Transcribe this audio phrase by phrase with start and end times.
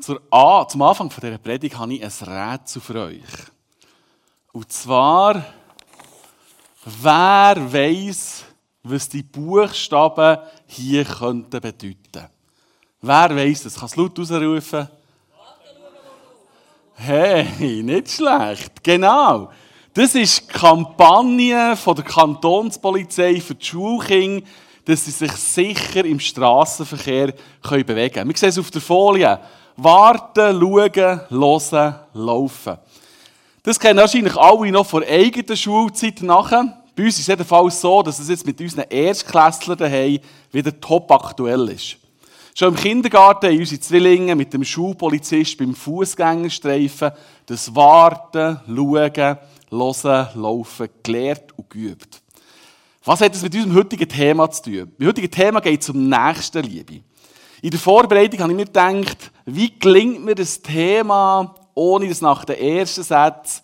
[0.00, 3.20] zur A, zum Anfang dieser Predigt habe ich ein Rätsel für euch.
[4.52, 5.44] Und zwar,
[6.84, 8.44] wer weiß,
[8.82, 12.28] was die Buchstaben hier könnten bedeuten?
[13.02, 13.76] Wer weiß das?
[13.76, 14.88] Kann es laut ausrufen?
[16.94, 18.82] Hey, nicht schlecht.
[18.82, 19.50] Genau.
[19.94, 24.46] Das ist die Kampagne von der Kantonspolizei für die Schulkinder,
[24.84, 27.32] dass sie sich sicher im Straßenverkehr
[27.62, 28.30] bewegen können.
[28.30, 29.40] Wir sehen es auf der Folie.
[29.82, 32.76] Warten, schauen, hören, laufen.
[33.62, 36.82] Das kennen wahrscheinlich alle noch von eigenen Schulzeit nachher.
[36.94, 40.18] Bei uns ist es jedenfalls so, dass es jetzt mit unseren Erstklässlern daheim
[40.52, 41.96] wieder top aktuell ist.
[42.54, 47.12] Schon im Kindergarten haben unsere Zwillinge mit dem Schulpolizist beim Fußgängerstreifen
[47.46, 49.38] das Warten, Schauen,
[49.70, 52.20] Hören, Laufen gelernt und geübt.
[53.04, 54.92] Was hat das mit unserem heutigen Thema zu tun?
[54.98, 57.00] Mein heutiges Thema geht um Nächstenliebe.
[57.62, 62.44] In der Vorbereitung habe ich mir gedacht, wie gelingt mir das Thema, ohne dass nach
[62.44, 63.62] den ersten Sätzen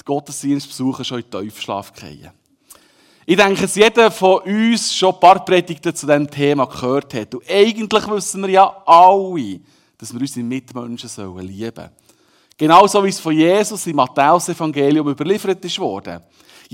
[0.00, 2.30] die Gottesdienstbesucher schon in den Tiefschlaf fallen.
[3.26, 7.34] Ich denke, dass jeder von uns schon ein paar Predigten zu diesem Thema gehört hat.
[7.34, 9.60] Und eigentlich wissen wir ja alle,
[9.96, 11.90] dass wir unsere Mitmenschen lieben sollen.
[12.56, 16.20] Genauso wie es von Jesus im Matthäus-Evangelium überliefert ist worden.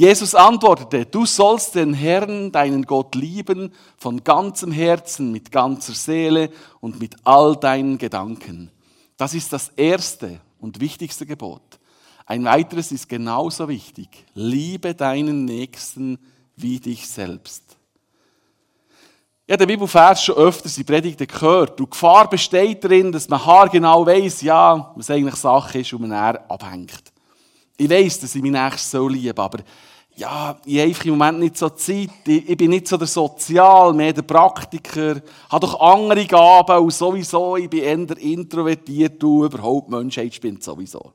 [0.01, 6.49] Jesus antwortete, du sollst den Herrn, deinen Gott lieben, von ganzem Herzen, mit ganzer Seele
[6.81, 8.71] und mit all deinen Gedanken.
[9.19, 11.79] Das ist das erste und wichtigste Gebot.
[12.25, 14.09] Ein weiteres ist genauso wichtig.
[14.33, 16.19] Liebe deinen Nächsten
[16.57, 17.63] wie dich selbst.
[19.47, 21.79] Ich habe den Bibelvers schon öfters in Predigten gehört.
[21.79, 26.13] Die Gefahr besteht darin, dass man haargenau weiss, ja, was eigentlich Sache ist und man
[26.49, 27.03] abhängt.
[27.77, 29.61] Ich weiss, dass ich mich nächstes so liebe, aber
[30.21, 32.11] ja, ich habe im Moment nicht so Zeit.
[32.27, 35.23] Ich, bin nicht so der Sozial, mehr der Praktiker.
[35.49, 41.13] habe doch andere Gaben und sowieso, ich bin eher introvertiert und überhaupt Menschheit spinnt sowieso.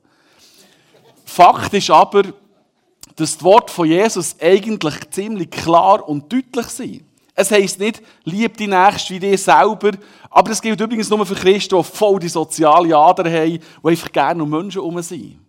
[1.24, 2.24] Fakt ist aber,
[3.14, 7.04] dass das Wort von Jesus eigentlich ziemlich klar und deutlich sind.
[7.34, 9.92] Es heisst nicht, lieb die Nächste wie dich selber,
[10.30, 14.10] aber das gilt übrigens nur für Christen, die voll die soziale Ader haben, die einfach
[14.10, 15.45] gerne um Menschen herum sind.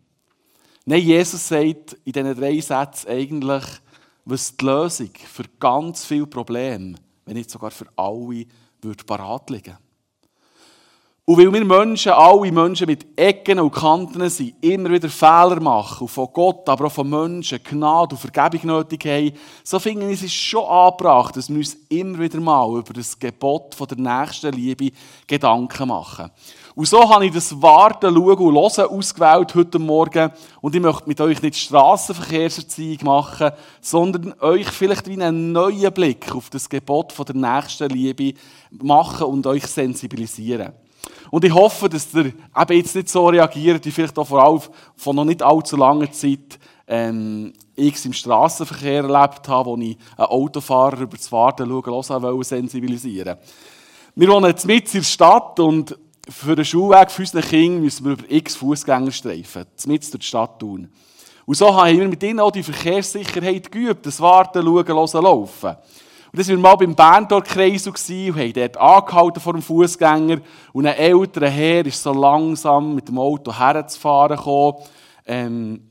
[0.90, 3.66] Nein, Jesus sagt in diesen drei Sätzen eigentlich,
[4.24, 8.46] was die Lösung für ganz viele Probleme, wenn nicht sogar für alle,
[8.82, 9.78] würde parat liegen.
[11.26, 16.04] Und weil wir Menschen, alle Menschen mit Ecken und Kanten sind, immer wieder Fehler machen
[16.04, 19.34] und von Gott, aber auch von Menschen Gnade und Vergebung nötig haben,
[19.66, 23.76] so finden wir es schon angebracht, dass wir uns immer wieder mal über das Gebot
[23.76, 24.92] von der nächsten Liebe
[25.28, 26.32] Gedanken machen.
[26.78, 30.32] Und so habe ich das Warten, Schauen und Hören ausgewählt heute Morgen.
[30.62, 33.50] Und ich möchte mit euch nicht Strassenverkehrserziehung machen,
[33.82, 38.38] sondern euch vielleicht wie einen neuen Blick auf das Gebot von der nächsten Liebe
[38.70, 40.74] machen und euch sensibilisieren.
[41.32, 44.62] Und ich hoffe, dass ihr eben jetzt nicht so reagiert, wie vielleicht auch vor allem
[44.96, 50.28] von noch nicht allzu langer Zeit ähm, ich im Straßenverkehr erlebt habe, wo ich einen
[50.28, 53.36] Autofahrer über das Warten schauen wollte, sensibilisieren
[54.14, 55.98] Wir wohnen jetzt mit in der Stadt und
[56.30, 60.60] für den Schulweg für unsere Kinder müssen wir über x Fußgängerstreifen, mit durch die Stadt
[60.60, 60.90] tun.
[61.46, 65.76] Und so haben wir mit ihnen auch die Verkehrssicherheit geübt, das Warten, Schauen, Hören, Laufen.
[66.32, 70.40] Und das war mal beim Berndorf-Kreisel und haben dort angehalten vor dem Fußgänger.
[70.74, 74.76] Und ein älterer Herr ist so langsam mit dem Auto herzufahren gekommen.
[75.26, 75.90] Ähm,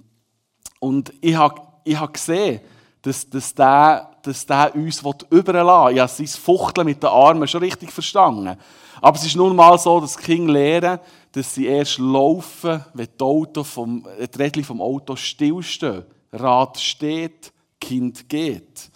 [0.79, 2.61] und ich habe ich hab gesehen,
[3.01, 5.95] dass, dass, der, dass der uns überlassen will.
[5.95, 8.59] Ich habe sein Fuchteln mit den Armen schon richtig verstanden.
[9.01, 11.01] Aber es ist nun mal so, dass Kinder lernen,
[11.33, 16.05] dass sie erst laufen, wenn die, Auto vom, die Rädchen vom Auto stillstehen.
[16.33, 18.91] Rad steht, Kind geht.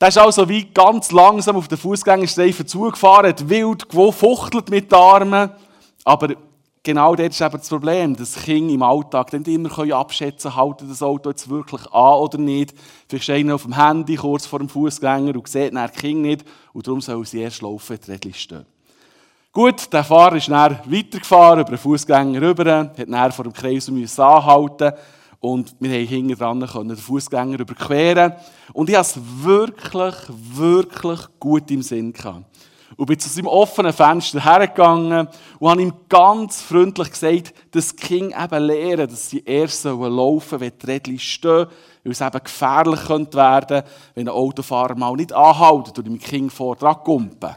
[0.00, 4.98] Der ist also wie ganz langsam auf den Fußgängerstreifen zugefahren, hat wild gefuchtelt mit den
[4.98, 5.50] Armen.
[6.04, 6.34] Aber
[6.82, 11.02] genau das ist eben das Problem, dass Kinder im Alltag nicht immer abschätzen können, das
[11.02, 12.74] Auto jetzt wirklich an oder nicht.
[13.08, 16.44] Vielleicht steht einer auf dem Handy kurz vor dem Fußgänger und sieht dann Kind nicht.
[16.72, 18.66] Und darum soll sie erst laufen, die Rädchen stehen.
[19.54, 23.86] Gut, der Fahrer ist dann weitergefahren, über den Fußgänger rüber, hat dann vor dem Kreis
[24.18, 24.92] anhalten
[25.40, 28.32] und wir haben hinten dran den Fußgänger überqueren.
[28.72, 32.46] Und ich hatte es wirklich, wirklich gut im Sinn gehabt.
[32.96, 35.28] Und bin zu seinem offenen Fenster hergegangen
[35.58, 40.48] und habe ihm ganz freundlich gesagt, dass die Kinder eben lernen, dass sie erst laufen
[40.48, 41.66] sollen, wenn die Rädchen stehen,
[42.04, 43.82] weil es eben gefährlich könnte werden,
[44.14, 47.54] wenn ein Autofahrer mal nicht anhält und dem Kind vor dran kumpen.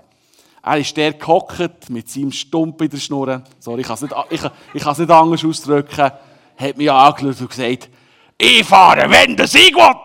[0.65, 3.43] Er ist der gehockt mit seinem Stump in der Schnur.
[3.59, 4.41] Sorry, ich kann es nicht, ich,
[4.73, 6.11] ich nicht anders ausdrücken
[6.57, 7.89] hat mich angeschaut und gesagt,
[8.37, 9.95] ich fahre, wenn der Sieg will.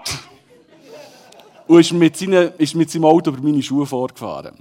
[1.67, 4.57] Und ist mit, seinen, ist mit seinem Auto über meine Schuhe vorgefahren.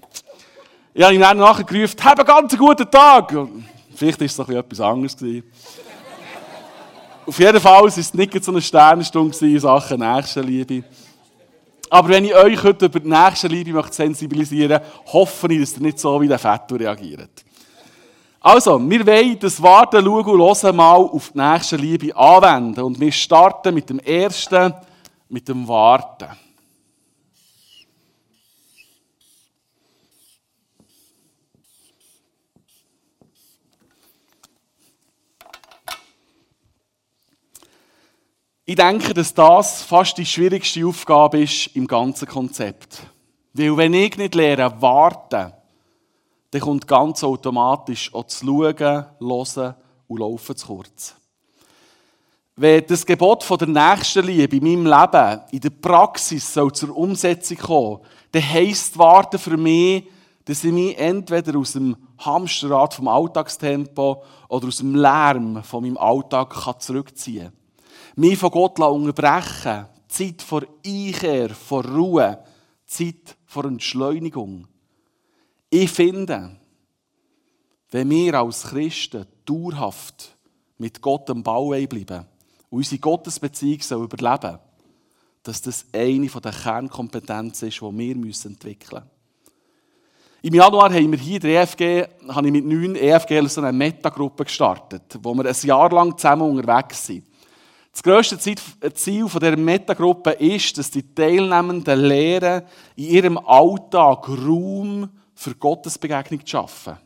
[0.94, 3.36] Ich habe ihn dann nachher gerufen, hab einen ganz guten Tag.
[3.96, 5.18] Vielleicht war es noch etwas anderes.
[7.26, 10.84] Auf jeden Fall war es nicht so eine Sternenstunde in Sachen Nächstenliebe.
[11.90, 15.82] Aber wenn ich euch heute über die Nächstenliebe möchte sensibilisieren möchte, hoffe ich, dass ihr
[15.82, 17.44] nicht so wie der Fetto reagiert.
[18.42, 22.82] Also, wir wollen das Warten, Schauen und Hören mal auf die Nächstenliebe anwenden.
[22.82, 24.74] Und wir starten mit dem ersten,
[25.28, 26.28] mit dem Warten.
[38.70, 43.02] Ich denke, dass das fast die schwierigste Aufgabe ist im ganzen Konzept.
[43.52, 45.54] Weil wenn ich nicht lehre, warten,
[46.52, 49.76] dann kommt ganz automatisch auch zu schauen, hören
[50.08, 51.16] und laufen zu kurz.
[52.58, 57.58] Wenn das Gebot von der Nächstenliebe in meinem Leben in der Praxis soll zur Umsetzung
[57.58, 58.02] kommen
[58.32, 60.04] dann heisst Warten für mich,
[60.46, 65.98] dass ich mich entweder aus dem Hamsterrad vom Alltagstempo oder aus dem Lärm von meinem
[65.98, 67.59] Alltag zurückziehen kann
[68.20, 72.40] mich von Gott unterbrechen Zeit vor Einkehr, vor Ruhe,
[72.86, 74.68] Zeit vor Entschleunigung.
[75.70, 76.58] Ich finde,
[77.92, 80.36] wenn wir als Christen dauerhaft
[80.78, 82.26] mit Gott am Bau bleiben
[82.70, 84.60] und unsere Gottesbeziehung soll überleben
[85.44, 89.10] dass das eine der Kernkompetenzen ist, die wir entwickeln müssen.
[90.42, 94.46] Im Januar haben wir hier der EFG, habe ich mit neun EFG so eine Metagruppe
[94.46, 97.29] gestartet, wo wir ein Jahr lang zusammen unterwegs sind.
[97.92, 98.56] Das grösste Ziel
[99.26, 102.64] dieser Metagruppe ist, dass die Teilnehmenden lernen,
[102.96, 106.98] in ihrem Alltag Raum für Gottesbegegnung zu schaffen.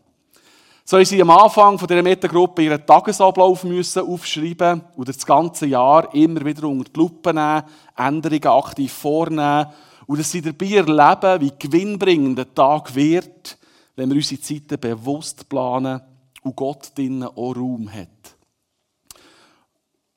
[0.85, 6.13] So haben sie am Anfang dieser Metagruppe ihren Tagesablauf müssen aufschreiben und das ganze Jahr
[6.13, 7.63] immer wieder unter die Lupe nehmen,
[7.95, 9.67] Änderungen aktiv vornehmen
[10.07, 13.57] und dass sie dabei erleben, wie gewinnbringend der Tag wird,
[13.95, 16.01] wenn wir unsere Zeiten bewusst planen
[16.41, 18.35] und Gott drinnen auch Raum hat.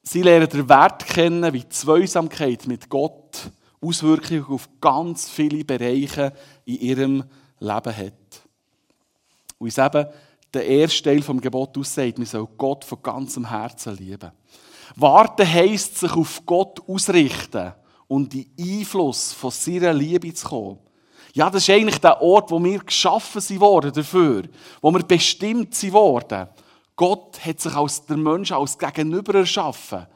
[0.09, 3.51] Sie lernen den Wert kennen, wie Zweisamkeit mit Gott
[3.81, 6.33] Auswirkungen auf ganz viele Bereiche
[6.65, 7.25] in ihrem
[7.59, 8.43] Leben hat.
[9.59, 10.07] Und es eben
[10.55, 14.31] der erste Teil vom Gebot aussagt, man soll Gott von ganzem Herzen lieben.
[14.95, 17.73] Warten heisst, sich auf Gott ausrichten
[18.07, 20.79] und in Einfluss von seiner Liebe zu kommen.
[21.33, 24.45] Ja, das ist eigentlich der Ort, wo wir geschaffen worden dafür,
[24.81, 26.47] wo wir bestimmt worden.
[26.97, 30.07] Gott hat sich als der Mensch als Gegenüber erschaffen.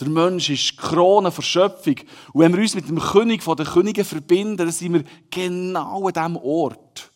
[0.00, 1.96] Der Mensch ist die Krone der Schöpfung.
[2.32, 6.12] Und wenn wir uns mit dem König der Könige verbinden, dann sind wir genau an
[6.12, 7.12] dem Ort,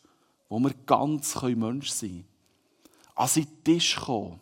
[0.49, 2.25] wo wir ganz Mensch sein können.
[3.15, 4.39] An seinen Tisch kommen,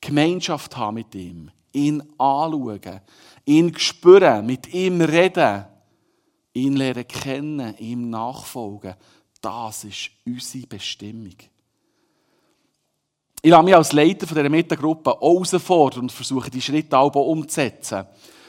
[0.00, 3.00] Gemeinschaft haben mit ihm, ihn anschauen,
[3.44, 5.64] ihn spüren, mit ihm reden,
[6.54, 8.94] ihn lernen kennen, ihm nachfolgen.
[9.40, 11.34] Das ist unsere Bestimmung.
[13.44, 18.04] Ich habe mich als Leiter dieser Metagruppe herausfordern und versuche, die Schritte auch umzusetzen.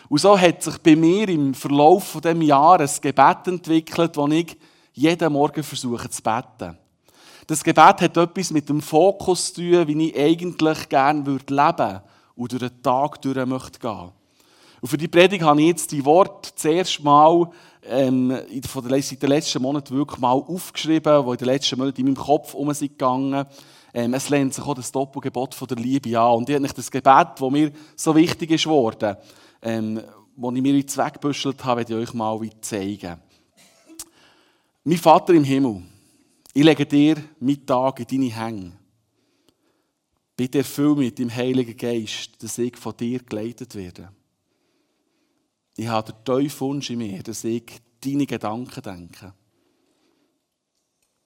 [0.08, 4.56] Und so hat sich bei mir im Verlauf dieses Jahres ein Gebet entwickelt, das ich
[4.94, 6.78] jeden Morgen versuche zu beten.
[7.48, 12.04] Das Gebet hat etwas mit dem Fokus zu tun, wie ich eigentlich gerne leben würde
[12.36, 14.12] und durch den Tag durch möchte gehen.
[14.80, 17.50] Und für die Predigt habe ich jetzt die Worte zuerst mal
[17.84, 18.38] ähm,
[18.68, 22.06] von der, seit den letzten Monaten wirklich mal aufgeschrieben, die in den letzten Monaten in
[22.06, 23.02] meinem Kopf um sind
[23.94, 26.38] es lehnt sich auch das Doppelgebot von der Liebe an.
[26.38, 29.16] Und ich habe das Gebet, das mir so wichtig ist worden,
[29.62, 30.02] ähm,
[30.36, 33.22] das ich mir jetzt weggebüschelt habe, werde ich euch mal zeigen.
[34.84, 35.84] Mein Vater im Himmel,
[36.54, 38.72] ich lege dir meinen Tag in deine Hände.
[40.36, 44.12] Bitte erfüll mit dem Heiligen Geist, dass ich von dir geleitet werde.
[45.78, 47.64] Ich habe den tiefen Wunsch in mir, dass ich
[48.04, 49.34] deine Gedanken denke.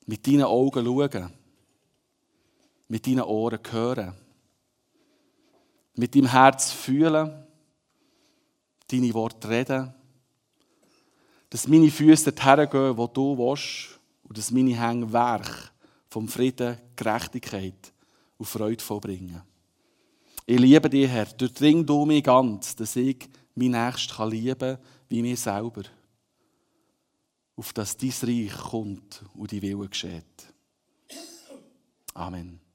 [0.05, 1.33] Mit deinen Augen schauen
[2.87, 4.13] mit deinen Ohren hören,
[5.95, 7.45] mit deinem Herz fühlen,
[8.87, 9.93] deine Worte reden,
[11.49, 15.71] dass meine Füße dorthin gehen, wo du willst, und dass meine Hände Werk
[16.09, 17.93] vom Frieden, Gerechtigkeit
[18.37, 19.41] und Freude vollbringen.
[20.45, 21.25] Ich liebe dich, Herr.
[21.25, 24.77] Durchdring du mich ganz, dass ich mein Nächsten lieben kann,
[25.09, 25.83] wie mir selber.
[27.55, 30.53] Auf dass dein Reich kommt und die Wille geschieht.
[32.13, 32.66] Amen.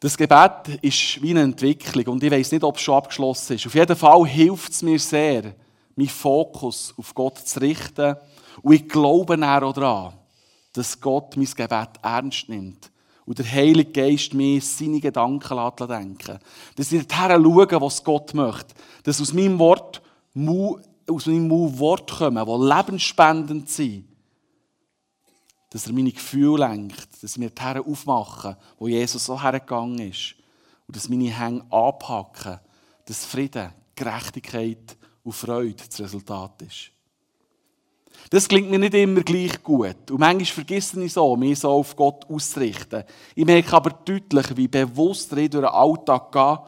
[0.00, 3.66] Das Gebet ist wie eine Entwicklung und ich weiß nicht, ob es schon abgeschlossen ist.
[3.66, 5.54] Auf jeden Fall hilft es mir sehr,
[5.94, 8.16] meinen Fokus auf Gott zu richten
[8.62, 10.14] und ich glaube auch daran,
[10.72, 12.90] dass Gott mein Gebet ernst nimmt
[13.26, 16.38] und der Heilige Geist mir seine Gedanken denken
[16.76, 18.74] Dass ich dorthin schaue, was Gott möchte.
[19.02, 20.00] Dass aus meinem Wort
[20.34, 24.09] aus meinem Mund Wort kommen, die lebensspendend sind.
[25.70, 30.34] Dass er meine Gefühle lenkt, dass wir die Herren aufmachen, wo Jesus so hergegangen ist.
[30.86, 32.58] Und dass meine Hänge anpacken,
[33.04, 36.90] dass Frieden, Gerechtigkeit und Freude das Resultat ist.
[38.28, 40.10] Das klingt mir nicht immer gleich gut.
[40.10, 43.04] Und manchmal vergesse ich so, mich so auf Gott auszurichten.
[43.34, 46.58] Ich merke aber deutlich, wie bewusst ich durch den Alltag gehe,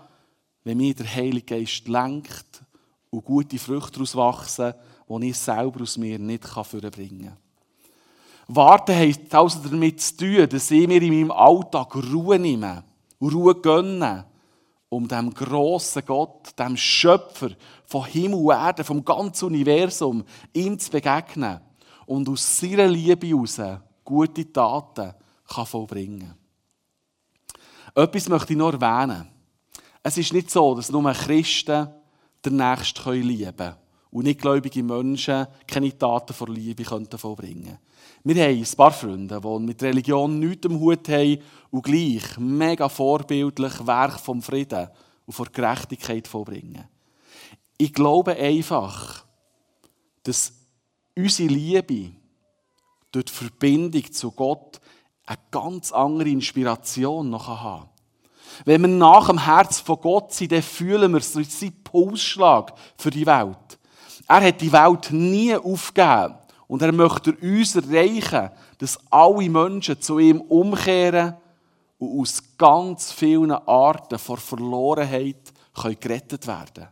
[0.64, 2.62] wenn mich der Heilige Geist lenkt
[3.10, 4.74] und gute Früchte daraus wachsen,
[5.08, 7.41] die ich selber aus mir nicht vorbringen kann.
[8.54, 12.84] Warten hat also damit zu tun, dass ich mir in meinem Alltag Ruhe nehme
[13.18, 14.26] und Ruhe gönne,
[14.88, 17.50] um dem grossen Gott, dem Schöpfer
[17.86, 21.60] von Himmel und Erde, vom ganzen Universum, ihm zu begegnen
[22.06, 23.60] und aus seiner Liebe heraus
[24.04, 25.14] gute Taten
[25.48, 26.34] kann vollbringen
[27.94, 28.04] kann.
[28.04, 29.28] Etwas möchte ich noch erwähnen.
[30.02, 31.88] Es ist nicht so, dass nur Christen
[32.44, 33.76] den Nächsten lieben können
[34.10, 37.78] und nicht gläubige Menschen keine Taten vor Liebe vollbringen können.
[38.24, 41.38] Wir haben ein paar Freunde, die mit Religion nichts am Hut haben
[41.70, 44.88] und gleich mega vorbildlich Werk vom Frieden
[45.26, 46.84] und von Gerechtigkeit vollbringen.
[47.78, 49.24] Ich glaube einfach,
[50.22, 50.52] dass
[51.16, 52.12] unsere Liebe
[53.10, 54.80] durch die Verbindung zu Gott
[55.26, 57.88] eine ganz andere Inspiration noch haben
[58.64, 63.26] Wenn wir nach dem Herz von Gott sind, dann fühlen wir seinen Pulsschlag für die
[63.26, 63.78] Welt.
[64.28, 66.36] Er hat die Welt nie aufgegeben.
[66.72, 68.48] Und er möchte uns erreichen,
[68.78, 71.34] dass alle Menschen zu ihm umkehren
[71.98, 76.88] und aus ganz vielen Arten vor Verlorenheit können gerettet werden.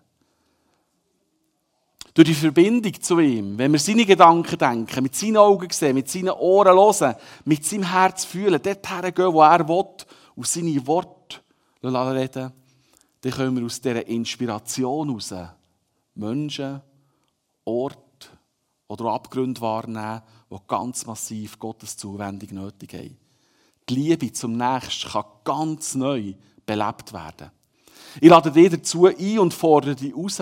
[2.12, 6.10] Durch die Verbindung zu ihm, wenn wir seine Gedanken denken, mit seinen Augen sehen, mit
[6.10, 7.14] seinen Ohren hören,
[7.46, 9.86] mit seinem Herz fühlen, dorthin gehen, wo er will,
[10.34, 11.40] und seine Worte
[11.82, 12.52] reden,
[13.22, 15.34] dann können wir aus dieser Inspiration heraus
[16.14, 16.82] Menschen,
[17.64, 18.09] Orte,
[18.90, 20.20] oder Abgründe wahrnehmen,
[20.50, 23.16] die ganz massiv Gottes Zuwendung nötig haben.
[23.88, 26.34] Die Liebe zum Nächsten kann ganz neu
[26.66, 27.52] belebt werden.
[28.20, 30.40] Ich lade dich dazu ein und fordere dich raus.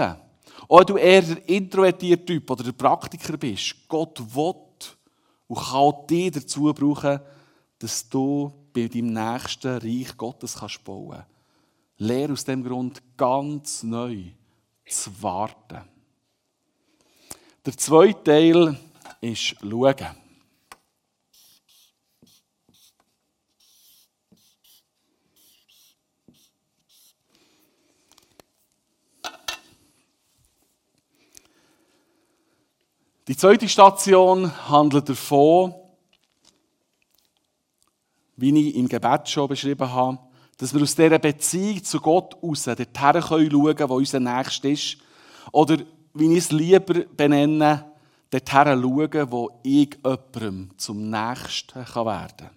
[0.67, 4.55] Auch du eher der introvertierte Typ oder der Praktiker bist, Gott will
[5.47, 7.21] und kann dich dazu brauchen,
[7.79, 11.27] dass du bei deinem nächsten Reich Gottes kannst bauen kannst.
[11.99, 14.23] Lehr aus dem Grund ganz neu
[14.89, 15.98] zu warten.
[17.69, 18.79] Der zweite Teil
[19.21, 19.95] ist Schauen.
[33.27, 35.75] Die zweite Station handelt davon,
[38.37, 40.19] wie ich im Gebet schon beschrieben habe,
[40.57, 42.87] dass wir aus dieser Beziehung zu Gott raus dorthin
[43.21, 44.97] schauen können, wo unser Nächster ist.
[45.53, 45.77] Oder
[46.19, 47.85] wie ich es lieber benenne,
[48.31, 52.51] dorthin schauen, wo ich jemandem zum Nächsten werden kann.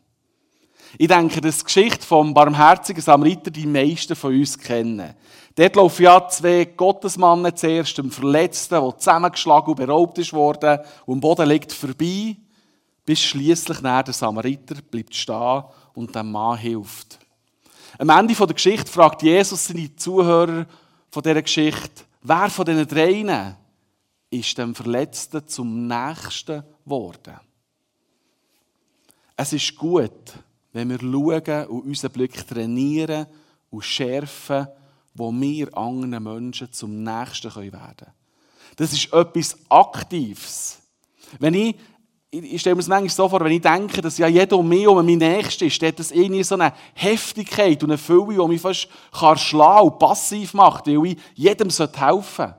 [0.97, 5.13] Ich denke, dass die Geschichte vom barmherzigen Samariter die meisten von uns kennen.
[5.55, 11.15] Dort laufen ja zwei Gottesmannen zuerst, dem Verletzten, der zusammengeschlagen und beraubt ist worden, und
[11.15, 12.35] am Boden liegt vorbei,
[13.05, 15.63] bis schließlich der Samariter bleibt stehen
[15.93, 17.19] und dem Mann hilft.
[17.97, 20.65] Am Ende der Geschichte fragt Jesus seine Zuhörer
[21.09, 23.55] von dieser Geschichte, Wer von diesen dreien
[24.29, 27.39] ist dem Verletzten zum Nächsten geworden?
[29.35, 30.33] Es ist gut,
[30.71, 33.25] wenn wir schauen und unseren Blick trainieren
[33.71, 34.67] und schärfen,
[35.15, 38.13] wo wir anderen Menschen zum Nächsten werden können.
[38.75, 40.79] Das ist etwas Aktives.
[41.39, 41.75] Wenn ich
[42.31, 44.87] ich stelle mir es manchmal so vor, wenn ich denke, dass ja jeder um mich
[44.87, 48.61] um mein Nächster ist, hat das irgendwie so eine Heftigkeit und eine Fülle, die mich
[48.61, 48.87] fast
[49.35, 52.55] schlagen und passiv macht, weil ich jedem helfen sollte.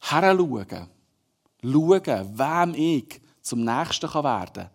[0.00, 0.88] Heranschauen,
[1.62, 4.70] schauen, wem ich zum Nächsten werden kann,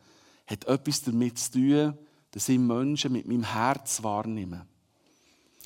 [0.48, 1.98] hat etwas damit zu tun,
[2.32, 4.66] dass ich Menschen mit meinem Herz wahrnehme.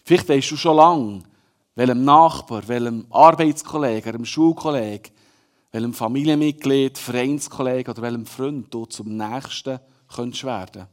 [0.04, 1.24] Vielleicht weißt du schon lange,
[1.76, 5.14] welchem Nachbar, welchem Arbeitskollegen, einem Schulkollegen,
[5.72, 10.88] welchem Familienmitglied, Vereinskollegen oder welchem Freund du zum Nächsten könntest werden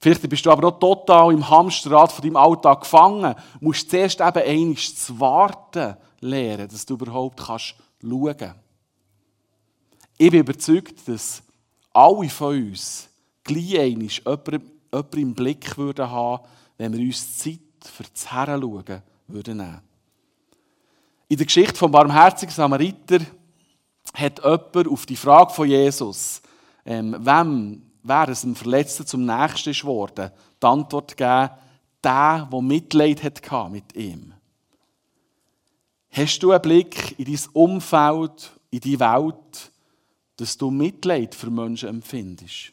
[0.00, 3.34] Vielleicht bist du aber auch total im Hamsterrad von deinem Alltag gefangen.
[3.58, 8.56] Du musst zuerst eben einmal zu warten lernen, dass du überhaupt kannst schauen kannst.
[10.16, 11.42] Ich bin überzeugt, dass
[11.92, 13.08] alle von uns
[13.42, 16.44] gleich einmal jemanden, im Blick würden haben,
[16.76, 19.80] wenn wir uns Zeit für das Heranschauen würden nehmen.
[21.28, 23.18] In der Geschichte vom barmherzigen Samariter
[24.14, 26.42] hat jemand auf die Frage von Jesus,
[26.84, 30.30] ähm, wem wäre es ein Verletzter zum Nächsten geworden,
[30.62, 31.50] die Antwort gegeben,
[32.02, 34.32] der, der Mitleid hatte mit ihm.
[36.10, 39.72] Hast du einen Blick in dein Umfeld, in die Welt,
[40.36, 42.72] dass du Mitleid für Menschen empfindest?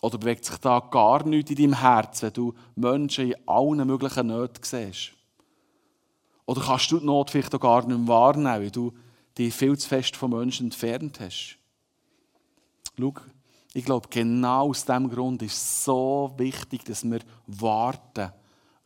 [0.00, 4.28] Oder bewegt sich da gar nichts in deinem Herz, wenn du Menschen in allen möglichen
[4.28, 5.12] Nöten siehst?
[6.46, 8.92] Oder kannst du die Not vielleicht auch gar nicht mehr wahrnehmen, weil du
[9.38, 11.56] dich viel zu fest von Menschen entfernt hast?
[12.98, 13.14] Schau,
[13.74, 18.32] ich glaube, genau aus diesem Grund ist es so wichtig, dass wir warten,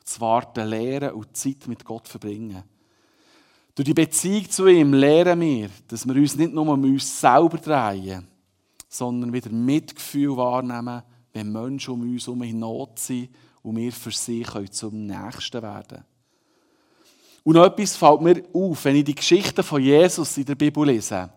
[0.04, 2.62] das Warten lernen und Zeit mit Gott verbringen.
[3.74, 7.56] Durch die Beziehung zu ihm lernen wir, dass wir uns nicht nur um uns selber
[7.56, 8.28] drehen,
[8.88, 13.30] sondern wieder Mitgefühl wahrnehmen, wenn Menschen um uns herum in Not sind
[13.62, 16.11] und wir für sie zum Nächsten werden können.
[17.44, 20.86] Und noch etwas fällt mir auf, wenn ich die Geschichte von Jesus in der Bibel
[20.86, 21.30] lese.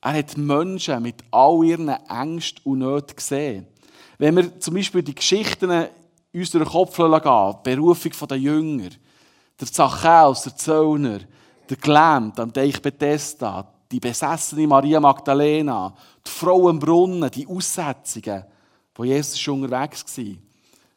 [0.00, 3.66] Er hat Menschen mit all ihren Ängsten und Nöten gesehen.
[4.18, 8.90] Wenn wir zum Beispiel die Geschichten uns durch den Kopf gehen, die Berufung der Jünger,
[9.60, 11.20] der Zachäus, der Zöllner,
[11.68, 15.94] der Gelähmte am Teich Bethesda, die besessene Maria Magdalena,
[16.26, 18.44] die Frau im Brunnen, die Aussetzungen,
[18.94, 20.24] wo Jesus schon unterwegs war.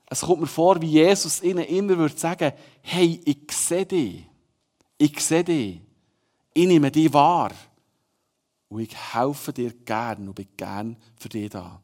[0.07, 4.25] Es kommt mir vor, wie Jesus ihnen immer würde sagen, hey, ich sehe dich.
[5.01, 5.81] Ich sehe dich.
[6.53, 7.51] Ich nehme dich wahr.
[8.69, 11.81] Und ich helfe dir gern und bin gern für dich da.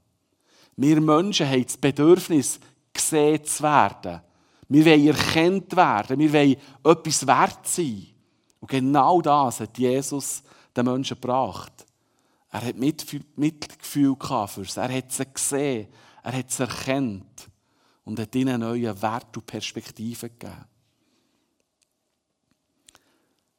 [0.76, 2.60] Wir Menschen haben das Bedürfnis,
[2.94, 4.22] gesehen zu werden.
[4.70, 6.20] Wir wollen erkannt werden.
[6.20, 8.06] Wir wollen etwas wert sein.
[8.60, 10.44] Und genau das hat Jesus
[10.76, 11.88] den Menschen gebracht.
[12.52, 14.80] Er hat Mitgefühl für sie.
[14.80, 15.88] Er hat sie gesehen.
[16.22, 17.50] Er hat sie erkannt.
[18.04, 20.66] Und hat ihnen neue Wert und Perspektiven gegeben.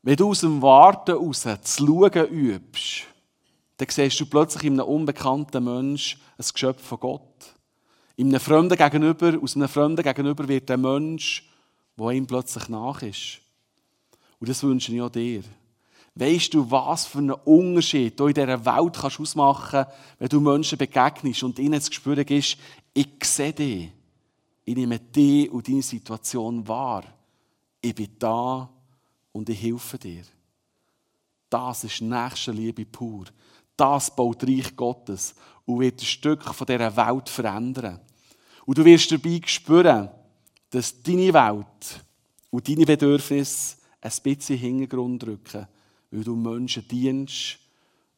[0.08, 3.04] Wenn du aus dem Warten raus zu schauen übst,
[3.76, 7.54] dann siehst du plötzlich in einem unbekannten Mensch ein Geschöpf von Gott.
[8.16, 11.46] In einem Fremden gegenüber, aus einem Fremden gegenüber wird ein Mensch,
[11.98, 13.40] der ihm plötzlich nach ist.
[14.38, 15.42] Und das wünsche ich auch dir.
[16.14, 20.40] Weißt du, was für einen Unterschied du in dieser Welt kannst ausmachen kannst, wenn du
[20.40, 22.56] Menschen begegnest und ihnen das Gespür gibst,
[22.94, 23.92] ich sehe dich.
[24.64, 27.04] Ich nehme dich und deine Situation wahr.
[27.82, 28.70] Ich bin da
[29.32, 30.22] und ich helfe dir.
[31.50, 33.26] Das ist nächste Liebe pur.
[33.76, 38.00] Das baut Reich Gottes und wird ein Stück von dieser Welt verändern.
[38.66, 40.10] Und du wirst dabei spüren,
[40.70, 42.04] dass deine Welt
[42.50, 45.66] und deine Bedürfnisse ein bisschen Hintergrund rücken,
[46.10, 47.58] weil du Menschen dienst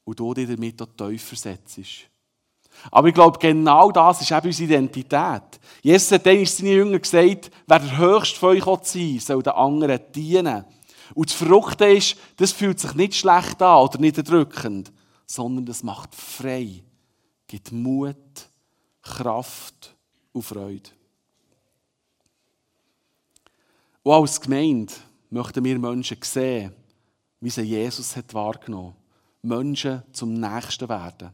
[0.05, 2.09] und du dich damit auch tiefer setzt.
[2.91, 5.61] Aber ich glaube, genau das ist eben unsere Identität.
[5.83, 10.65] Jesus hat seinen Jüngern gesagt, wer der Höchste von euch sein soll den anderen dienen.
[11.15, 14.93] Und das Verrückte ist, das fühlt sich nicht schlecht an oder nicht erdrückend,
[15.27, 16.83] sondern das macht frei,
[17.47, 18.17] gibt Mut,
[19.03, 19.95] Kraft
[20.33, 20.91] und Freude.
[24.03, 24.93] Und als Gemeinde
[25.31, 26.73] möchten wir Menschen sehen,
[27.41, 28.95] wie sie Jesus hat wahrgenommen.
[29.43, 31.31] Menschen zum Nächsten werden.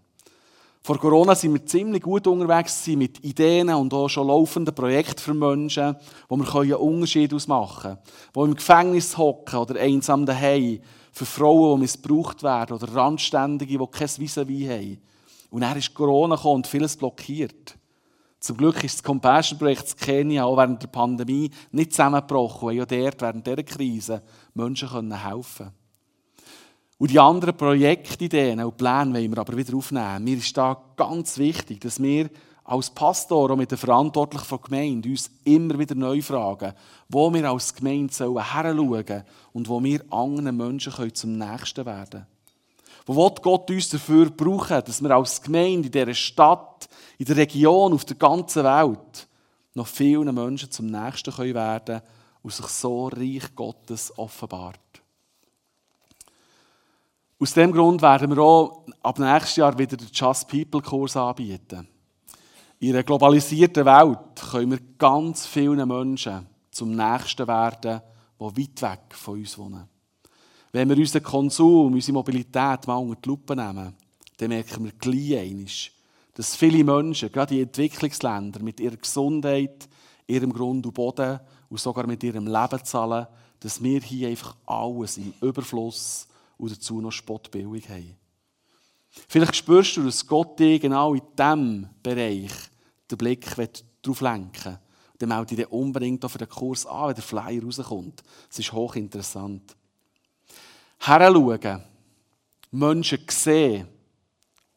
[0.86, 5.34] Vor Corona sind wir ziemlich gut unterwegs mit Ideen und auch schon laufenden Projekten für
[5.34, 5.96] Menschen,
[6.28, 7.98] wo wir einen Unterschied ausmachen können.
[8.36, 10.78] Die im Gefängnis hocken oder einsam daheim.
[11.10, 14.98] Für Frauen, die missbraucht werden oder Randständige, die kein vis haben.
[15.50, 17.76] Und dann ist Corona gekommen und vieles blockiert.
[18.38, 23.20] Zum Glück ist das Compassion-Projekt Kenia auch während der Pandemie nicht zusammengebrochen, weil ja dort
[23.22, 24.22] während dieser Krise
[24.54, 25.75] Menschen helfen können.
[26.98, 30.24] Und die anderen Projektideen und Pläne wollen wir aber wieder aufnehmen.
[30.24, 32.30] Mir ist da ganz wichtig, dass wir
[32.64, 36.72] als Pastor und mit den Verantwortlichen der Gemeinde uns immer wieder neu fragen,
[37.08, 42.26] wo wir als Gemeinde heranschauen sollen und wo wir anderen Menschen zum Nächsten werden können.
[43.04, 47.92] Wo Gott uns dafür brauchen, dass wir als Gemeinde in dieser Stadt, in der Region,
[47.92, 49.28] auf der ganzen Welt
[49.74, 52.02] noch vielen Menschen zum Nächsten werden können
[52.42, 54.80] und sich so Reich Gottes offenbart.
[57.38, 61.86] Aus diesem Grund werden wir auch ab nächstes Jahr wieder den Just People Kurs anbieten.
[62.78, 68.00] In einer globalisierten Welt können wir ganz vielen Menschen zum Nächsten werden,
[68.40, 69.86] die weit weg von uns wohnen.
[70.72, 73.94] Wenn wir unseren Konsum, unsere Mobilität mal unter die Lupe nehmen,
[74.38, 75.92] dann merken wir gleich
[76.36, 79.88] dass viele Menschen, gerade in Entwicklungsländern, mit ihrer Gesundheit,
[80.26, 83.26] ihrem Grund und Boden und sogar mit ihrem Leben zahlen,
[83.60, 88.16] dass wir hier einfach alles im Überfluss und dazu noch spottbillig haben.
[89.28, 92.52] Vielleicht spürst du, dass Gott dir genau in diesem Bereich
[93.10, 93.46] den Blick
[94.02, 94.78] darauf lenken will.
[95.18, 98.22] Dann melde dich unbedingt für den Kurs an, wenn der Flyer rauskommt.
[98.50, 99.74] Es ist hochinteressant.
[100.98, 101.82] Heranschauen,
[102.70, 103.88] Menschen sehen,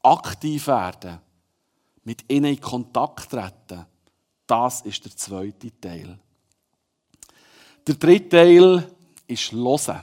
[0.02, 1.20] aktiv werden,
[2.04, 3.86] mit ihnen in Kontakt treten,
[4.48, 6.18] das ist der zweite Teil.
[7.86, 8.92] Der dritte Teil
[9.28, 10.02] ist Hören.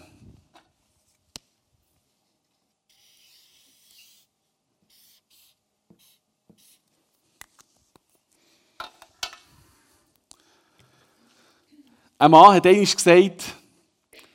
[12.18, 13.44] Ein Mann hat einmal gesagt,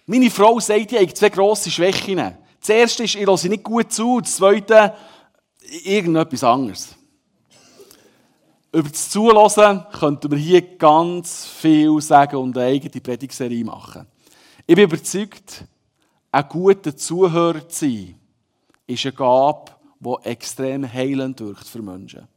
[0.05, 2.17] meine Frau sagt, ich habe zwei grosse Schwächen.
[2.59, 4.21] Das erste ist, ich höre nicht gut zu.
[4.21, 4.93] Das zweite,
[5.83, 6.95] irgendetwas anderes.
[8.71, 14.05] Über das Zulassen könnten wir hier ganz viel sagen und eine eigene Predigserie machen.
[14.67, 15.65] Ich bin überzeugt,
[16.31, 18.15] ein guter Zuhörer zu sein,
[18.87, 22.27] ist eine Gabe, die extrem heilend wirkt für Menschen.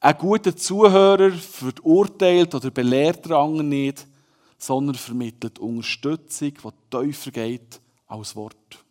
[0.00, 4.06] Ein guter Zuhörer verurteilt oder belehrt den anderen nicht,
[4.58, 8.84] sondern vermittelt Unterstützung, die tiefer geht als Wort.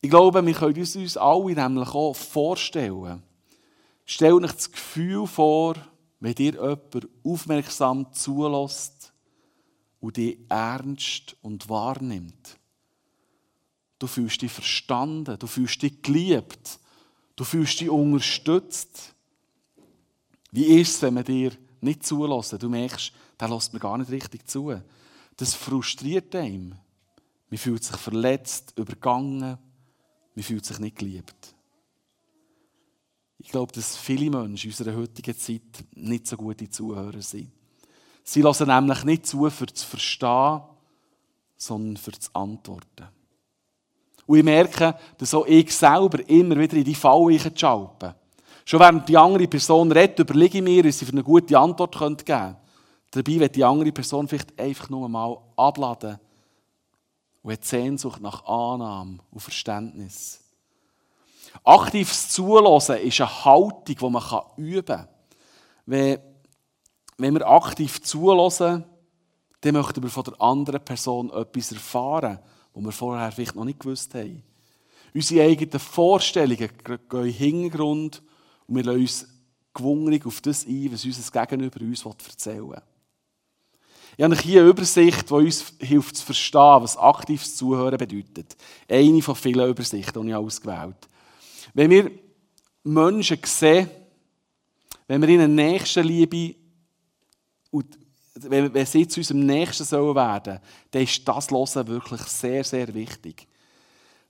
[0.00, 3.22] Ich glaube, wir können uns, uns alle nämlich auch vorstellen.
[4.04, 5.74] Stellt euch das Gefühl vor,
[6.20, 9.12] wenn dir jemand aufmerksam zulässt
[10.00, 12.58] und dich ernst und wahrnimmt.
[13.98, 16.78] Du fühlst dich verstanden, du fühlst dich geliebt,
[17.34, 19.14] du fühlst dich unterstützt.
[20.52, 22.60] Wie ist es, wenn man dir nicht zulässt?
[22.62, 24.80] Du merkst, der lässt mir gar nicht richtig zu.
[25.36, 26.78] Das frustriert einen.
[27.50, 29.58] Man fühlt sich verletzt, übergangen,
[30.34, 31.54] man fühlt sich nicht geliebt.
[33.38, 37.52] Ich glaube, dass viele Menschen in unserer heutigen Zeit nicht so gute Zuhörer sind.
[38.24, 40.62] Sie lassen nämlich nicht zu, für zu verstehen,
[41.56, 43.08] sondern für zu antworten.
[44.26, 48.16] Und ich merke, dass auch ich selber immer wieder in die Falle schalpe.
[48.68, 51.92] Schon während die andere Person redet, überlege ich mir, was sie für eine gute Antwort
[51.92, 52.56] geben könnte.
[53.12, 56.18] Dabei wird die andere Person vielleicht einfach nur mal abladen
[57.42, 60.40] und hat Sehnsucht nach Annahme und Verständnis.
[61.62, 65.08] Aktives Zulassen ist eine Haltung, die man üben kann.
[65.86, 66.18] Wenn,
[67.18, 68.84] wenn wir aktiv zulassen,
[69.60, 72.40] dann möchten wir von der anderen Person etwas erfahren,
[72.74, 74.42] was wir vorher vielleicht noch nicht gewusst haben.
[75.14, 78.22] Unsere eigenen Vorstellungen gehen in den Hintergrund
[78.66, 79.26] und wir lassen uns
[79.74, 82.82] gewungen auf das ein, was unser Gegenüber uns erzählen will.
[84.16, 88.56] Ich habe hier eine Übersicht, die uns hilft zu verstehen, was aktives Zuhören bedeutet.
[88.88, 90.94] Eine von vielen Übersichten, die ich ausgewählt habe.
[91.74, 92.10] Wenn wir
[92.82, 93.90] Menschen sehen,
[95.06, 96.54] wenn wir ihnen Nächstenliebe
[98.38, 103.46] wenn, sie zu unserem Nächsten sollen werden, dann ist das Hören wirklich sehr, sehr wichtig.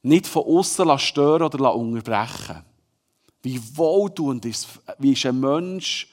[0.03, 2.65] Nicht von außen stören oder unterbrechen.
[3.47, 4.67] Wie wohltuend ist,
[4.99, 6.13] wie ist ein Mensch,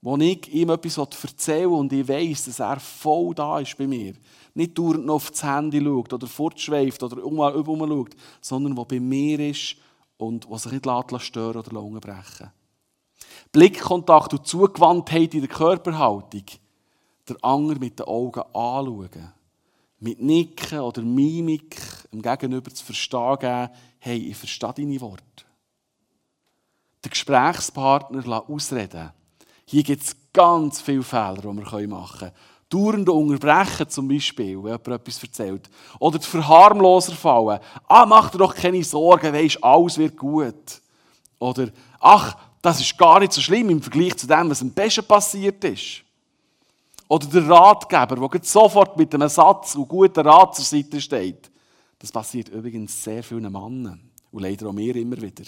[0.00, 4.14] wo ich ihm etwas erzähle und ich weiß, dass er voll da ist bei mir.
[4.52, 8.98] Nicht dauernd noch auf das Handy schaut oder fortschweift oder um, schaut, sondern wo bei
[8.98, 9.76] mir ist
[10.16, 12.50] und was sich nicht stören oder unterbrechen
[13.52, 16.46] Blickkontakt und Zugewandtheit in der Körperhaltung.
[17.28, 19.32] Der Anger mit den Augen anschauen.
[20.00, 21.76] Mit Nicken oder Mimik
[22.12, 25.44] dem Gegenüber zu verstehen geben, hey, ich verstehe deine Worte.
[27.04, 29.12] Den Gesprächspartner ausreden
[29.72, 32.32] hier gibt es ganz viele Fehler, die wir machen können.
[32.68, 35.70] Dauernde Unterbrechen zum Beispiel, wenn jemand etwas erzählt.
[35.98, 37.58] Oder die Verharmloser fallen.
[37.86, 40.82] Ah, mach dir doch keine Sorgen, weisst, alles wird gut.
[41.38, 41.68] Oder,
[42.00, 45.64] ach, das ist gar nicht so schlimm im Vergleich zu dem, was am besten passiert
[45.64, 46.02] ist.
[47.08, 51.50] Oder der Ratgeber, der sofort mit einem Satz und guten Rat zur Seite steht.
[51.98, 54.00] Das passiert übrigens sehr vielen Männern.
[54.30, 55.44] Und leider auch mir immer wieder.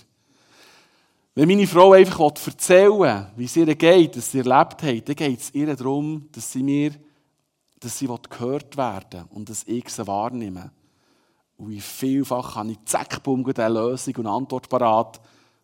[1.34, 5.40] Wenn meine Frau einfach erzählen wie es ihr geht, dass sie erlebt hat, dann geht
[5.40, 6.92] es ihr darum, dass sie mir
[7.84, 10.72] dass sie gehört werden und dass ich sie wahrnehme.
[11.58, 15.20] Und wie vielfach habe ich zack, bumm, eine Lösung und Antwort parat,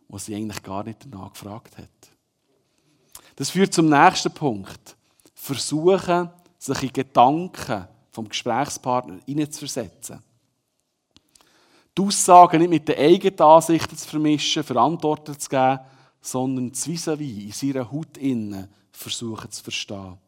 [0.06, 1.88] wo sie eigentlich gar nicht danach gefragt hat.
[3.36, 4.96] Das führt zum nächsten Punkt.
[5.34, 6.28] Versuchen,
[6.58, 10.22] sich in Gedanken vom Gesprächspartner hineinzuversetzen
[12.00, 15.80] die Aussagen nicht mit den eigenen Ansichten zu vermischen, Verantwortung zu geben,
[16.20, 20.18] sondern das vis in seiner Haut innen versuchen zu verstehen.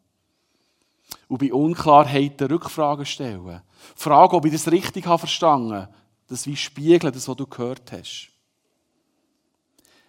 [1.28, 3.62] Und bei Unklarheiten Rückfragen stellen.
[3.94, 5.94] Fragen, ob ich das richtig verstanden habe.
[6.26, 8.28] Das wie spiegeln, das, was du gehört hast.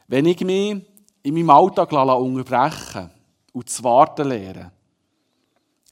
[0.07, 0.81] Wenn ich mich
[1.23, 3.09] in meinem Alltag unterbrechen
[3.51, 4.71] und zu warten lehre,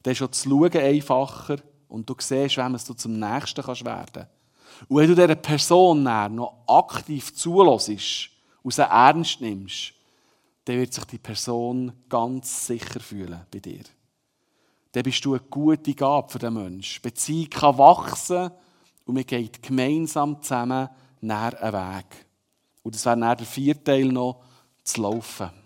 [0.04, 1.58] dann ist schon das Schauen einfacher
[1.90, 4.41] und du siehst, wem du zum Nächsten werden kannst.
[4.88, 8.30] Und wenn du dieser Person noch aktiv zulässt
[8.64, 9.94] und sie ernst nimmst,
[10.66, 13.84] dann wird sich die Person ganz sicher fühlen bei dir.
[14.92, 17.02] Dann bist du eine gute Gabe für den Menschen.
[17.02, 18.52] Beziehung kann wachsen
[19.06, 20.90] und man geht gemeinsam zusammen
[21.22, 22.26] nach einen Weg.
[22.84, 24.44] Und das wäre nach der vierte Teil noch
[24.84, 25.61] zu laufen.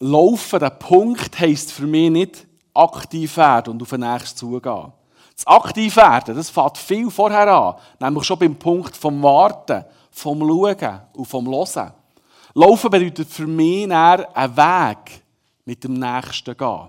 [0.00, 4.92] Laufen, der Punkt heisst für mich nicht aktiv werden und auf den nächsten zugehen.
[5.36, 11.00] Das Aktivwerden, das fängt viel vorher an, nämlich schon beim Punkt vom Warten, vom Schauen
[11.14, 11.92] und vom Hören.
[12.54, 15.22] Laufen bedeutet für mich einen Weg
[15.64, 16.88] mit dem Nächsten gehen.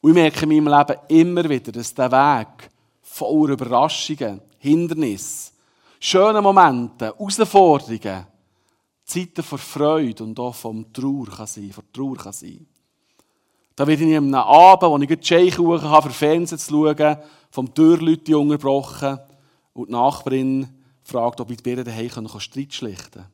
[0.00, 5.54] Und ich merke in meinem Leben immer wieder, dass der Weg voller Überraschungen, Hindernissen,
[6.00, 8.26] schönen Momente, Herausforderungen,
[9.04, 12.66] Zeiten von Freude und auch vom Trauer kann sein, von Trauer kann sein.
[13.76, 17.16] Da werde ich am Abend, wo ich die Scheichkuchen habe, für Fernsehen zu schauen,
[17.50, 19.18] vom Türleute unterbrochen
[19.72, 20.68] und die Nachbarin
[21.02, 23.26] fragt, ob ich die Birnen daheim Streit schlichten kann.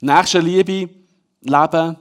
[0.00, 0.90] Nächste Liebe,
[1.42, 1.96] Leben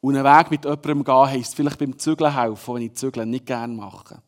[0.00, 3.46] und einen Weg mit jemandem gehen, heisst vielleicht beim Zügeln helfen, wenn ich Zügeln nicht
[3.46, 4.22] gerne mache.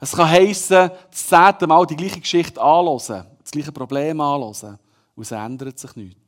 [0.00, 4.78] Es kann heissen, das zehnte Mal die gleiche Geschichte anhören, das gleiche Problem anhören
[5.14, 6.25] und es ändert sich nichts.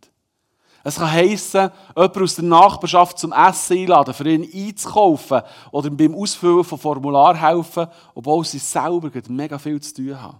[0.84, 6.14] Es kann heissen, jemanden aus der Nachbarschaft zum Essen einladen, für ihn einzukaufen oder beim
[6.14, 10.38] Ausfüllen von Formular helfen, obwohl sie selber mega viel zu tun haben.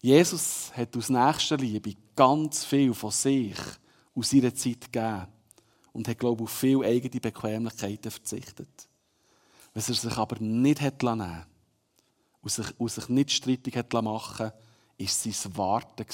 [0.00, 3.58] Jesus hat aus nächster Liebe ganz viel von sich
[4.14, 5.26] aus seiner Zeit gegeben
[5.92, 8.88] und hat, glaube ich, auf viele eigene Bequemlichkeiten verzichtet.
[9.74, 11.44] Was er sich aber nicht hat nehmen
[12.42, 14.52] und sich, und sich nicht strittig hat machen
[14.98, 16.06] war sein Warten.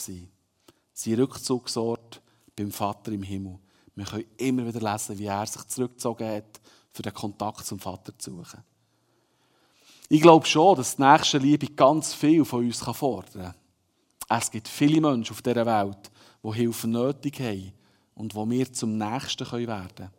[0.94, 2.22] Sein Rückzugsort
[2.56, 3.58] beim Vater im Himmel.
[3.96, 6.60] Wir können immer wieder lesen, wie er sich zurückgezogen hat,
[6.92, 8.62] für den Kontakt zum Vater zu suchen.
[10.08, 13.52] Ich glaube schon, dass die nächste Liebe ganz viel von uns fordern
[14.28, 14.38] kann.
[14.38, 16.10] Es gibt viele Menschen auf dieser Welt,
[16.42, 17.72] die Hilfe nötig haben
[18.14, 20.10] und wo wir zum Nächsten werden können.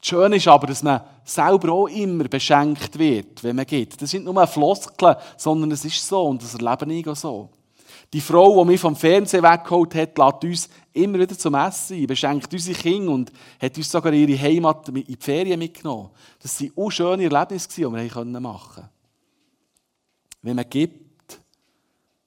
[0.00, 4.00] Das Schöne ist aber, dass man selber auch immer beschenkt wird, wenn man geht.
[4.00, 7.50] Das sind nicht nur Floskeln, sondern es ist so und das erlebe ich auch so.
[8.12, 12.06] Die Frau, die mich vom Fernsehen weggeholt hat, lädt uns immer wieder zum Essen ein,
[12.06, 16.10] beschenkt unsere Kinder und hat uns sogar ihre Heimat in die Ferien mitgenommen.
[16.40, 18.88] Das waren auch schöne Erlebnisse, die wir machen konnten.
[20.40, 21.40] Wenn man gibt,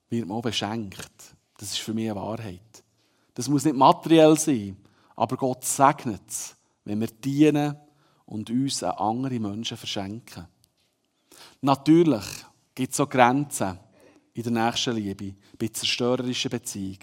[0.08, 1.10] wird man auch beschenkt.
[1.58, 2.84] Das ist für mich eine Wahrheit.
[3.34, 4.76] Das muss nicht materiell sein,
[5.16, 7.76] aber Gott segnet es, wenn wir dienen
[8.26, 10.46] und uns an andere Menschen verschenken.
[11.60, 12.24] Natürlich
[12.74, 13.78] gibt es auch Grenzen
[14.34, 16.98] in der nächsten Liebe, bei zerstörerischen Beziehungen.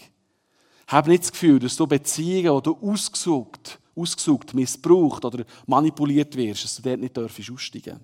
[0.88, 6.64] Hab nicht das Gefühl, dass du Beziehungen, die du ausgesucht, ausgesucht, missbraucht oder manipuliert wirst,
[6.64, 8.00] dass du dort nicht dürfen aussteigen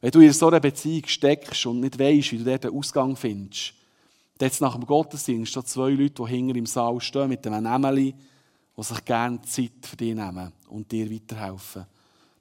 [0.00, 3.16] Wenn du in so einer Beziehung steckst und nicht weißt, wie du dort den Ausgang
[3.16, 3.74] findest,
[4.40, 8.14] hat nach dem Gottesdienst da zwei Leute, die hinter im Saal stehen mit einem Nämeli,
[8.76, 11.86] die sich gerne Zeit für dich nehmen und dir weiterhelfen.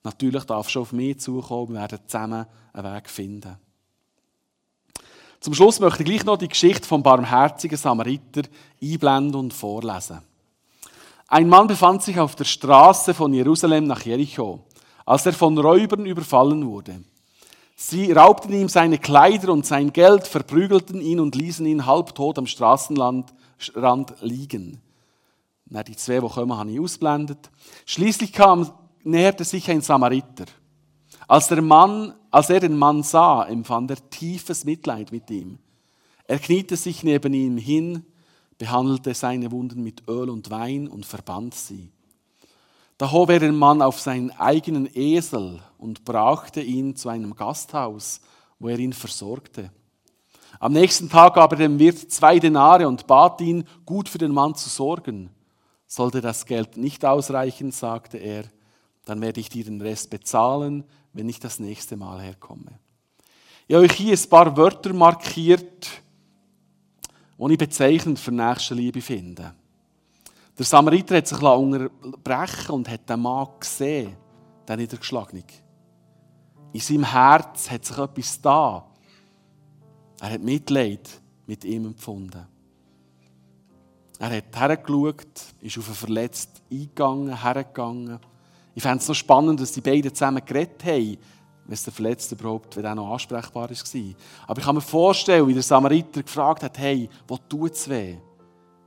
[0.04, 3.58] Natürlich darfst du auf mich zukommen, wir werden zusammen einen Weg finden.
[5.42, 8.44] Zum Schluss möchte ich gleich noch die Geschichte vom barmherzigen Samariter
[8.80, 10.22] einblenden und vorlesen.
[11.28, 14.60] Ein Mann befand sich auf der Straße von Jerusalem nach Jericho,
[15.04, 17.04] als er von Räubern überfallen wurde.
[17.76, 22.46] Sie raubten ihm seine Kleider und sein Geld, verprügelten ihn und ließen ihn halbtot am
[22.46, 23.34] Straßenrand
[24.22, 24.80] liegen.
[25.66, 27.50] Na, die zwei, die kommen, habe ich ausblendet.
[27.88, 28.72] Schließlich kam,
[29.04, 30.46] näherte sich ein Samariter.
[31.32, 35.60] Als, der Mann, als er den Mann sah, empfand er tiefes Mitleid mit ihm.
[36.26, 38.06] Er kniete sich neben ihm hin,
[38.58, 41.90] behandelte seine Wunden mit Öl und Wein und verband sie.
[42.98, 48.20] Da hob er den Mann auf seinen eigenen Esel und brachte ihn zu einem Gasthaus,
[48.60, 49.72] wo er ihn versorgte.
[50.60, 54.34] Am nächsten Tag gab er dem Wirt zwei Denare und bat ihn, gut für den
[54.34, 55.30] Mann zu sorgen.
[55.88, 58.44] Sollte das Geld nicht ausreichen, sagte er,
[59.06, 62.80] dann werde ich dir den Rest bezahlen, wenn ich das nächste Mal herkomme.
[63.68, 65.90] Ich habe euch hier ein paar Wörter markiert,
[67.38, 69.54] die ich bezeichnend für Nächstenliebe finde.
[70.58, 74.16] Der Samariter hat sich unterbrechen und hat den Mann gesehen,
[74.68, 75.44] den Niedergeschlagenen.
[76.74, 78.86] In seinem Herz hat sich etwas da.
[80.20, 81.10] Er hat Mitleid
[81.48, 82.46] mit ihm empfunden.
[84.20, 88.20] Er hat hergeschaut, ist auf einen Verletzten eingegangen, hergegangen
[88.74, 91.18] ich fände es so spannend, dass die beiden zusammen geredet haben,
[91.66, 94.16] wenn es der Verletzte überhaupt, wenn noch ansprechbar war.
[94.48, 98.18] Aber ich kann mir vorstellen, wie der Samariter gefragt hat, hey, wo tut es weh?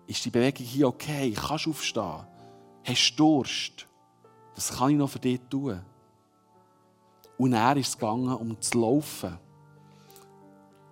[0.06, 1.32] Ist die Bewegung hier okay?
[1.32, 2.26] Kannst du aufstehen?
[2.84, 3.86] Hast du Durst?
[4.54, 5.80] Was kann ich noch für dich tun?
[7.36, 9.38] Und er ist gegangen, um zu laufen.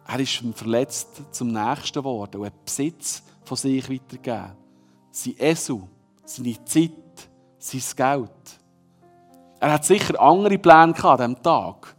[0.07, 4.53] Er ist vom Verletzten zum Nächsten geworden und hat Besitz von sich weitergegeben.
[5.11, 5.83] Sein Esu,
[6.25, 6.91] seine Zeit,
[7.59, 8.62] sein Geld.
[9.63, 11.95] Er hat sicher andere Pläne an diesem Tag.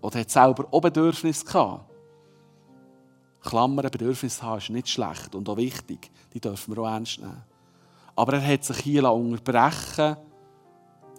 [0.00, 1.90] Oder hat selber auch Bedürfnisse gehabt.
[3.42, 6.08] Klammern, Bedürfnisse haben ist nicht schlecht und auch wichtig.
[6.32, 7.42] Die dürfen wir auch ernst nehmen.
[8.14, 10.18] Aber er hat sich hier unterbrechen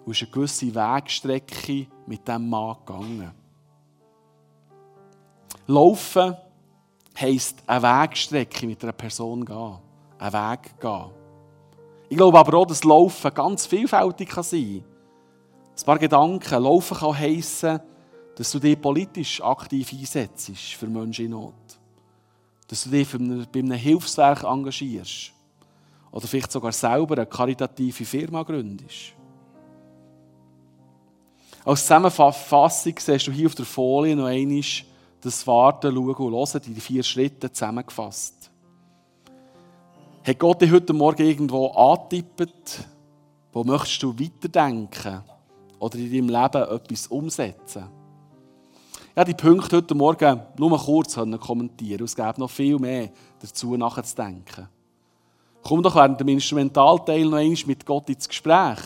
[0.06, 3.30] und ist eine gewisse Wegstrecke mit diesem Mann gegangen.
[5.66, 6.34] Laufen
[7.20, 9.76] heisst eine Wegstrecke mit einer Person gehen.
[10.18, 11.10] Einen Weg gehen.
[12.08, 14.91] Ich glaube aber auch, dass Laufen ganz vielfältig sein kann.
[15.82, 16.62] Ein paar Gedanken.
[16.62, 17.80] Laufen kann heissen,
[18.36, 21.54] dass du dich politisch aktiv einsetzt für Menschen in Not.
[22.68, 25.32] Dass du dich bei einem Hilfswerk engagierst.
[26.12, 29.14] Oder vielleicht sogar selber eine karitative Firma gründest.
[31.64, 34.62] Als Zusammenfassung siehst du hier auf der Folie noch einmal
[35.20, 38.50] das Warten, Schauen und Hören, die vier Schritte zusammengefasst.
[40.24, 42.84] Hat Gott dich heute Morgen irgendwo angetippt?
[43.52, 45.22] Wo möchtest du weiterdenken?
[45.82, 47.88] Oder in deinem Leben etwas umsetzen?
[49.16, 52.04] Ja, die Punkte heute Morgen nur kurz kommentieren.
[52.04, 54.68] Es gäbe noch viel mehr dazu nachzudenken.
[55.60, 58.78] Komm doch während dem Instrumentalteil noch einmal mit Gott ins Gespräch.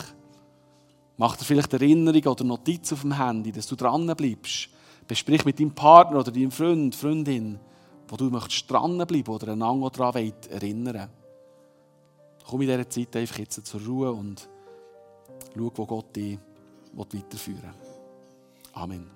[1.19, 4.71] Mach dir vielleicht Erinnerung oder Notiz auf dem Handy, dass du dran bleibst.
[5.07, 7.59] Besprich mit deinem Partner oder deinem Freund, Freundin,
[8.09, 11.11] wo du möchtest dranbleiben oder einander daran erinnern
[12.47, 14.49] Komm in dieser Zeit einfach jetzt zur Ruhe und
[15.55, 16.39] schau, wo Gott dich
[16.97, 18.73] weiterführen will.
[18.75, 19.16] Amen.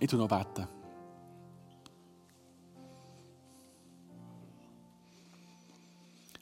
[0.00, 0.68] Ich tue noch beten.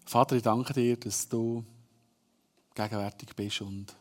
[0.05, 1.65] Vater, ich danke dir, dass du
[2.75, 3.97] gegenwärtig bist und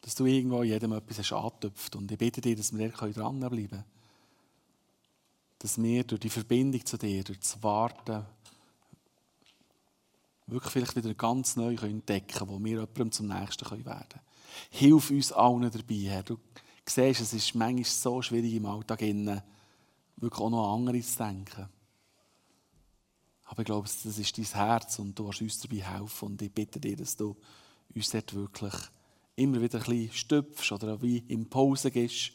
[0.00, 1.96] dass du irgendwo jedem etwas hast angetöpft.
[1.96, 3.84] Und ich bitte dir, dass wir dranbleiben können.
[5.58, 8.26] Dass wir durch die Verbindung zu dir, durch das Warten,
[10.46, 14.22] wirklich vielleicht wieder ganz neu entdecken können, wo wir jemandem zum Nächsten werden können.
[14.70, 16.24] Hilf uns allen dabei, Herr.
[16.88, 21.68] Siehst, es ist manchmal so schwierig im Alltag, wirklich auch noch an andere zu denken.
[23.46, 26.26] Aber ich glaube, das ist dein Herz und du hast uns dabei helfen.
[26.26, 27.36] Und ich bitte dir, dass du
[27.94, 28.74] uns dort wirklich
[29.36, 32.32] immer wieder ein bisschen stüpfst oder wie Impulse gibst,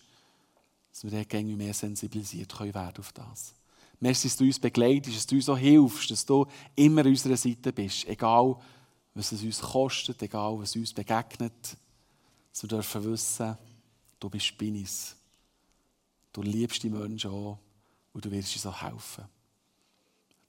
[0.92, 3.54] dass wir dort mehr sensibilisiert können werden auf das.
[4.00, 7.38] Merci, dass du uns begleitest, dass du uns so hilfst, dass du immer an unserer
[7.38, 8.08] Seite bist.
[8.08, 8.56] Egal,
[9.14, 11.78] was es uns kostet, egal, was uns begegnet.
[12.52, 13.58] Dass wir dürfen wissen,
[14.22, 15.18] du bist bei uns.
[16.32, 17.60] Du liebst die Menschen auch
[18.14, 19.26] und du wirst uns auch helfen.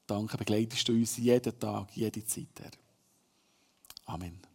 [0.06, 2.61] Danke, begleitest du uns jeden Tag, jede Zeit.
[2.61, 2.70] Herr.
[4.04, 4.51] Amen.